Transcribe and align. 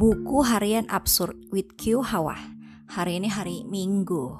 Buku 0.00 0.40
harian 0.48 0.88
absurd 0.88 1.52
with 1.52 1.76
Q 1.76 2.00
Hawa. 2.00 2.32
Hari 2.88 3.20
ini 3.20 3.28
hari 3.28 3.68
Minggu. 3.68 4.32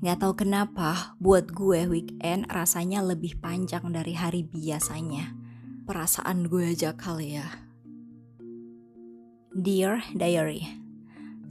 Gak 0.00 0.24
tahu 0.24 0.32
kenapa 0.32 1.12
buat 1.20 1.52
gue 1.52 1.84
weekend 1.84 2.48
rasanya 2.48 3.04
lebih 3.04 3.36
panjang 3.36 3.84
dari 3.92 4.16
hari 4.16 4.48
biasanya. 4.48 5.36
Perasaan 5.84 6.48
gue 6.48 6.72
aja 6.72 6.96
kali 6.96 7.36
ya. 7.36 7.44
Dear 9.52 10.08
Diary 10.16 10.83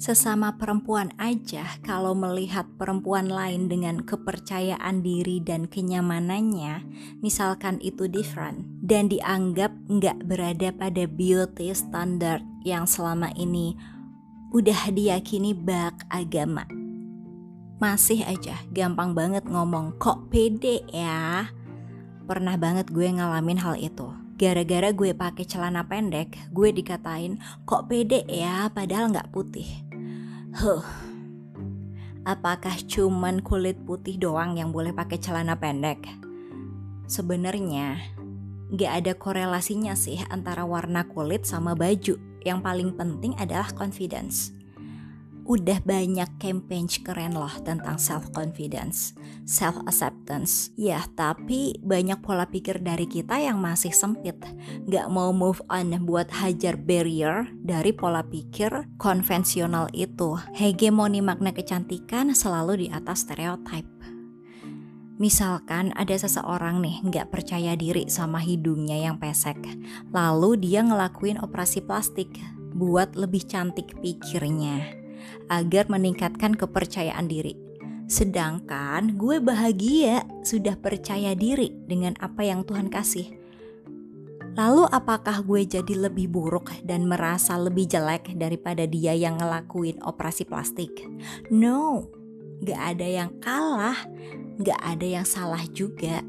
Sesama 0.01 0.59
perempuan 0.59 1.13
aja 1.21 1.63
kalau 1.85 2.11
melihat 2.17 2.67
perempuan 2.75 3.29
lain 3.29 3.71
dengan 3.71 4.01
kepercayaan 4.03 4.99
diri 4.99 5.39
dan 5.39 5.69
kenyamanannya, 5.69 6.83
misalkan 7.23 7.79
itu 7.79 8.09
different, 8.09 8.67
dan 8.83 9.07
dianggap 9.07 9.71
nggak 9.87 10.27
berada 10.27 10.69
pada 10.75 11.07
beauty 11.07 11.71
standard 11.71 12.43
yang 12.67 12.83
selama 12.83 13.31
ini 13.37 13.77
udah 14.53 14.91
diyakini 14.93 15.55
bak 15.55 16.05
agama. 16.11 16.67
Masih 17.81 18.23
aja 18.23 18.55
gampang 18.71 19.11
banget 19.11 19.43
ngomong 19.49 19.97
kok 19.99 20.29
pede 20.29 20.85
ya. 20.91 21.51
Pernah 22.23 22.55
banget 22.55 22.87
gue 22.87 23.07
ngalamin 23.11 23.59
hal 23.59 23.75
itu. 23.75 24.22
Gara-gara 24.33 24.89
gue 24.89 25.13
pakai 25.13 25.45
celana 25.45 25.85
pendek, 25.85 26.33
gue 26.49 26.73
dikatain 26.73 27.37
kok 27.69 27.85
pede 27.85 28.25
ya 28.25 28.65
padahal 28.73 29.13
nggak 29.13 29.29
putih. 29.29 29.69
Huh. 30.57 30.81
Apakah 32.23 32.73
cuman 32.87 33.43
kulit 33.43 33.77
putih 33.83 34.15
doang 34.15 34.55
yang 34.55 34.71
boleh 34.71 34.95
pakai 34.95 35.19
celana 35.19 35.59
pendek? 35.59 36.01
Sebenarnya 37.05 37.99
gak 38.73 38.91
ada 39.03 39.13
korelasinya 39.13 39.93
sih 39.93 40.23
antara 40.31 40.63
warna 40.63 41.05
kulit 41.05 41.43
sama 41.43 41.75
baju. 41.75 42.15
Yang 42.43 42.59
paling 42.63 42.89
penting 42.95 43.35
adalah 43.39 43.67
confidence 43.75 44.55
udah 45.43 45.83
banyak 45.83 46.29
campaign 46.39 46.87
keren 46.87 47.35
loh 47.35 47.51
tentang 47.67 47.99
self 47.99 48.31
confidence, 48.31 49.11
self 49.43 49.75
acceptance. 49.83 50.71
Ya, 50.79 51.03
tapi 51.19 51.75
banyak 51.83 52.23
pola 52.23 52.47
pikir 52.47 52.79
dari 52.79 53.03
kita 53.03 53.39
yang 53.43 53.59
masih 53.59 53.91
sempit. 53.91 54.39
Gak 54.87 55.07
mau 55.11 55.35
move 55.35 55.59
on 55.67 55.91
buat 56.07 56.31
hajar 56.31 56.79
barrier 56.79 57.51
dari 57.59 57.91
pola 57.91 58.23
pikir 58.23 58.71
konvensional 58.95 59.91
itu. 59.91 60.39
Hegemoni 60.55 61.19
makna 61.19 61.51
kecantikan 61.51 62.31
selalu 62.31 62.87
di 62.87 62.87
atas 62.87 63.27
stereotype. 63.27 63.91
Misalkan 65.21 65.93
ada 65.93 66.17
seseorang 66.17 66.81
nih 66.81 66.99
nggak 67.05 67.29
percaya 67.29 67.77
diri 67.77 68.09
sama 68.09 68.41
hidungnya 68.41 68.97
yang 68.97 69.21
pesek, 69.21 69.61
lalu 70.09 70.57
dia 70.57 70.81
ngelakuin 70.81 71.37
operasi 71.37 71.85
plastik 71.85 72.33
buat 72.73 73.13
lebih 73.13 73.45
cantik 73.45 73.93
pikirnya 74.01 75.02
agar 75.51 75.89
meningkatkan 75.89 76.55
kepercayaan 76.55 77.27
diri. 77.27 77.55
Sedangkan 78.07 79.15
gue 79.15 79.39
bahagia 79.39 80.27
sudah 80.43 80.75
percaya 80.75 81.33
diri 81.33 81.71
dengan 81.87 82.13
apa 82.19 82.43
yang 82.43 82.67
Tuhan 82.67 82.91
kasih. 82.91 83.43
Lalu 84.53 84.85
apakah 84.93 85.41
gue 85.41 85.65
jadi 85.65 85.97
lebih 85.97 86.29
buruk 86.29 86.69
dan 86.85 87.09
merasa 87.09 87.57
lebih 87.57 87.89
jelek 87.89 88.37
daripada 88.37 88.85
dia 88.85 89.17
yang 89.17 89.41
ngelakuin 89.41 89.97
operasi 90.05 90.45
plastik? 90.45 90.93
No, 91.49 92.05
gak 92.61 92.97
ada 92.97 93.07
yang 93.07 93.33
kalah, 93.41 93.97
gak 94.61 94.77
ada 94.77 95.07
yang 95.19 95.25
salah 95.25 95.65
juga. 95.73 96.21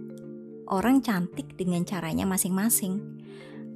Orang 0.72 1.04
cantik 1.04 1.52
dengan 1.60 1.84
caranya 1.84 2.24
masing-masing. 2.24 3.04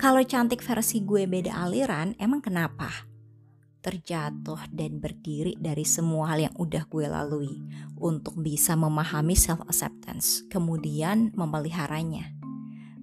Kalau 0.01 0.25
cantik 0.25 0.65
versi 0.65 1.05
gue 1.05 1.29
beda 1.29 1.53
aliran, 1.53 2.17
emang 2.17 2.41
kenapa? 2.41 3.08
Terjatuh 3.89 4.69
dan 4.69 5.01
berdiri 5.01 5.57
dari 5.57 5.89
semua 5.89 6.37
hal 6.37 6.53
yang 6.53 6.55
udah 6.61 6.85
gue 6.93 7.09
lalui 7.09 7.65
untuk 7.97 8.37
bisa 8.37 8.77
memahami 8.77 9.33
self 9.33 9.65
acceptance, 9.65 10.45
kemudian 10.53 11.33
memeliharanya. 11.33 12.37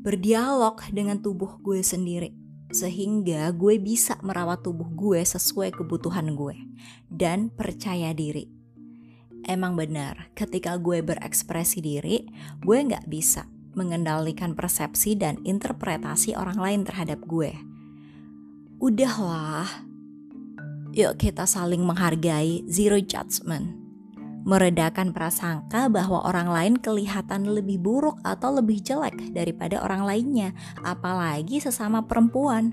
Berdialog 0.06 0.86
dengan 0.94 1.26
tubuh 1.26 1.58
gue 1.66 1.82
sendiri 1.82 2.38
sehingga 2.70 3.50
gue 3.50 3.82
bisa 3.82 4.22
merawat 4.22 4.62
tubuh 4.62 4.86
gue 4.94 5.26
sesuai 5.26 5.74
kebutuhan 5.74 6.38
gue 6.38 6.54
dan 7.09 7.50
percaya 7.50 8.14
diri. 8.14 8.46
Emang 9.46 9.74
benar, 9.74 10.30
ketika 10.38 10.78
gue 10.78 11.02
berekspresi 11.02 11.82
diri, 11.82 12.30
gue 12.62 12.78
nggak 12.78 13.09
bisa 13.09 13.50
mengendalikan 13.74 14.54
persepsi 14.54 15.18
dan 15.18 15.42
interpretasi 15.42 16.38
orang 16.38 16.58
lain 16.62 16.82
terhadap 16.86 17.22
gue. 17.26 17.54
Udahlah, 18.82 19.86
Yuk 20.96 21.20
kita 21.20 21.44
saling 21.44 21.84
menghargai, 21.84 22.64
zero 22.72 22.96
judgment. 23.04 23.76
Meredakan 24.48 25.12
prasangka 25.12 25.92
bahwa 25.92 26.24
orang 26.24 26.48
lain 26.48 26.74
kelihatan 26.80 27.52
lebih 27.52 27.84
buruk 27.84 28.16
atau 28.24 28.56
lebih 28.56 28.80
jelek 28.80 29.36
daripada 29.36 29.84
orang 29.84 30.08
lainnya, 30.08 30.56
apalagi 30.88 31.60
sesama 31.60 32.08
perempuan. 32.08 32.72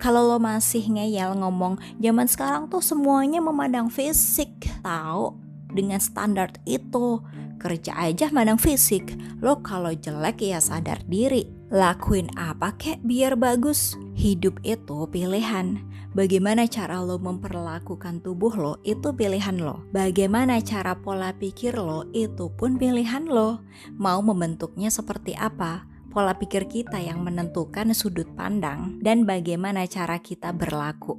Kalau 0.00 0.24
lo 0.24 0.40
masih 0.40 0.88
ngeyel 0.88 1.36
ngomong, 1.36 1.76
zaman 2.00 2.24
sekarang 2.32 2.72
tuh 2.72 2.80
semuanya 2.80 3.44
memandang 3.44 3.92
fisik, 3.92 4.48
tahu? 4.80 5.36
Dengan 5.68 6.00
standar 6.00 6.56
itu, 6.64 7.20
kerja 7.60 7.92
aja 7.92 8.32
mandang 8.32 8.56
fisik. 8.56 9.20
Lo 9.44 9.60
kalau 9.60 9.92
jelek 9.92 10.40
ya 10.40 10.64
sadar 10.64 11.04
diri. 11.04 11.44
Lakuin 11.68 12.32
apa 12.40 12.72
kek 12.80 13.04
biar 13.04 13.36
bagus? 13.36 14.00
Hidup 14.16 14.56
itu 14.64 15.04
pilihan. 15.12 15.76
Bagaimana 16.10 16.66
cara 16.66 16.98
lo 16.98 17.22
memperlakukan 17.22 18.26
tubuh 18.26 18.50
lo 18.58 18.82
itu 18.82 19.14
pilihan 19.14 19.62
lo. 19.62 19.86
Bagaimana 19.94 20.58
cara 20.58 20.98
pola 20.98 21.30
pikir 21.30 21.78
lo 21.78 22.02
itu 22.10 22.50
pun 22.50 22.74
pilihan 22.74 23.30
lo. 23.30 23.62
Mau 23.94 24.18
membentuknya 24.18 24.90
seperti 24.90 25.38
apa? 25.38 25.86
Pola 26.10 26.34
pikir 26.34 26.66
kita 26.66 26.98
yang 26.98 27.22
menentukan 27.22 27.94
sudut 27.94 28.26
pandang 28.34 28.98
dan 28.98 29.22
bagaimana 29.22 29.86
cara 29.86 30.18
kita 30.18 30.50
berlaku. 30.50 31.14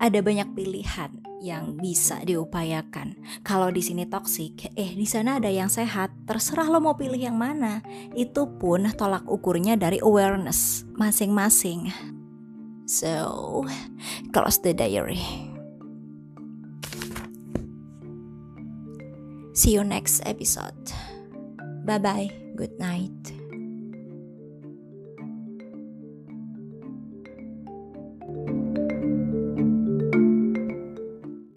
Ada 0.00 0.24
banyak 0.24 0.56
pilihan 0.56 1.20
yang 1.44 1.76
bisa 1.76 2.24
diupayakan. 2.24 3.20
Kalau 3.44 3.68
di 3.68 3.84
sini 3.84 4.08
toksik, 4.08 4.72
eh 4.72 4.96
di 4.96 5.04
sana 5.04 5.36
ada 5.36 5.52
yang 5.52 5.68
sehat. 5.68 6.16
Terserah 6.24 6.72
lo 6.72 6.80
mau 6.80 6.96
pilih 6.96 7.20
yang 7.20 7.36
mana. 7.36 7.84
Itu 8.16 8.48
pun 8.56 8.88
tolak 8.96 9.28
ukurnya 9.28 9.76
dari 9.76 10.00
awareness 10.00 10.88
masing-masing. 10.96 11.92
So, 12.90 13.62
close 14.34 14.58
the 14.58 14.74
diary. 14.74 15.22
See 19.54 19.78
you 19.78 19.84
next 19.86 20.26
episode. 20.26 20.90
Bye 21.86 22.02
bye. 22.02 22.34
Good 22.58 22.74
night. 22.82 23.39